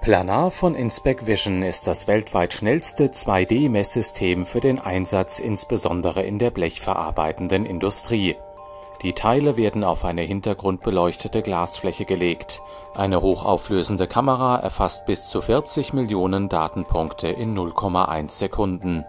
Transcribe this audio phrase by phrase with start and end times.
[0.00, 7.66] Planar von InspecVision ist das weltweit schnellste 2D-Messsystem für den Einsatz insbesondere in der blechverarbeitenden
[7.66, 8.36] Industrie.
[9.02, 12.62] Die Teile werden auf eine hintergrundbeleuchtete Glasfläche gelegt.
[12.94, 19.04] Eine hochauflösende Kamera erfasst bis zu 40 Millionen Datenpunkte in 0,1 Sekunden.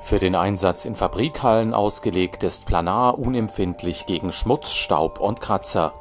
[0.00, 5.92] Für den Einsatz in Fabrikhallen ausgelegt ist Planar unempfindlich gegen Schmutz, Staub und Kratzer.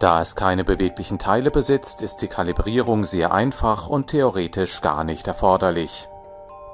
[0.00, 5.26] Da es keine beweglichen Teile besitzt, ist die Kalibrierung sehr einfach und theoretisch gar nicht
[5.26, 6.08] erforderlich.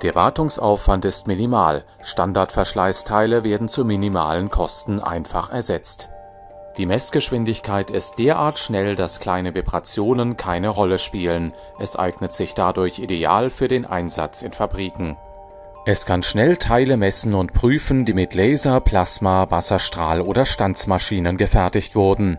[0.02, 6.08] Der Wartungsaufwand ist minimal, Standardverschleißteile werden zu minimalen Kosten einfach ersetzt.
[6.76, 13.00] Die Messgeschwindigkeit ist derart schnell, dass kleine Vibrationen keine Rolle spielen, es eignet sich dadurch
[13.00, 15.16] ideal für den Einsatz in Fabriken.
[15.84, 21.96] Es kann schnell Teile messen und prüfen, die mit Laser, Plasma, Wasserstrahl oder Stanzmaschinen gefertigt
[21.96, 22.38] wurden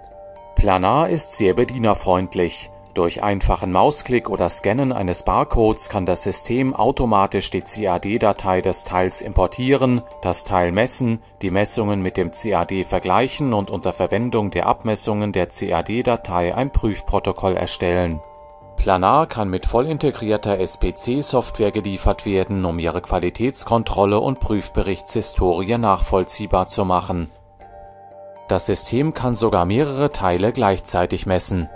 [0.58, 2.72] Planar ist sehr bedienerfreundlich.
[2.96, 9.22] Durch einfachen Mausklick oder Scannen eines Barcodes kann das System automatisch die CAD-Datei des Teils
[9.22, 15.32] importieren, das Teil messen, die Messungen mit dem CAD vergleichen und unter Verwendung der Abmessungen
[15.32, 18.20] der CAD-Datei ein Prüfprotokoll erstellen.
[18.78, 26.84] Planar kann mit voll integrierter SPC-Software geliefert werden, um ihre Qualitätskontrolle und Prüfberichtshistorie nachvollziehbar zu
[26.84, 27.30] machen
[28.48, 31.70] das System kann sogar mehrere Teile gleichzeitig messen.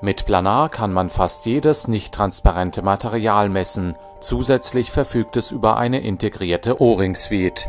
[0.00, 6.80] Mit Planar kann man fast jedes nicht-transparente Material messen, zusätzlich verfügt es über eine integrierte
[6.80, 7.68] O-Ring-Suite.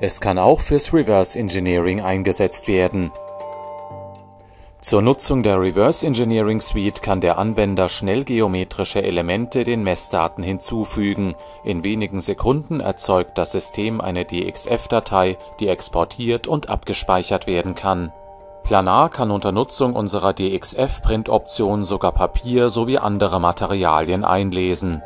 [0.00, 3.12] Es kann auch fürs Reverse Engineering eingesetzt werden
[4.86, 11.34] zur Nutzung der Reverse Engineering Suite kann der Anwender schnell geometrische Elemente den Messdaten hinzufügen,
[11.64, 18.12] in wenigen Sekunden erzeugt das System eine DXF-Datei, die exportiert und abgespeichert werden kann.
[18.62, 25.02] Planar kann unter Nutzung unserer DXF-Print-Option sogar Papier sowie andere Materialien einlesen.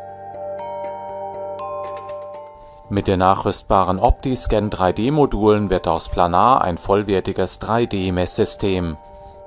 [2.90, 8.98] Mit den nachrüstbaren OptiScan 3D-Modulen wird aus Planar ein vollwertiges 3D-Messsystem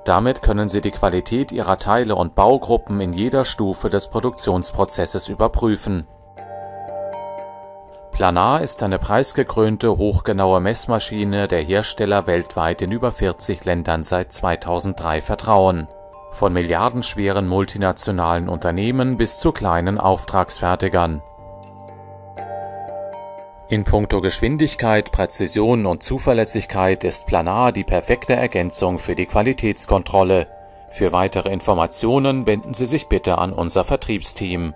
[0.04, 6.06] damit können Sie die Qualität Ihrer Teile und Baugruppen in jeder Stufe des Produktionsprozesses überprüfen.
[8.12, 15.20] Planar ist eine preisgekrönte hochgenaue Messmaschine, der Hersteller weltweit in über 40 Ländern seit 2003
[15.20, 15.88] vertrauen.
[16.30, 21.22] Von milliardenschweren multinationalen Unternehmen bis zu kleinen Auftragsfertigern
[23.68, 30.46] in puncto Geschwindigkeit, Präzision und Zuverlässigkeit ist Planar die perfekte Ergänzung für die Qualitätskontrolle.
[30.90, 34.74] Für weitere Informationen wenden Sie sich bitte an unser Vertriebsteam